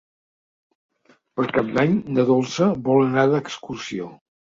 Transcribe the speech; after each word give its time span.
Per 1.35 1.47
Cap 1.59 1.71
d'Any 1.77 1.95
na 2.17 2.27
Dolça 2.33 2.73
vol 2.91 3.07
anar 3.07 3.31
d'excursió. 3.37 4.15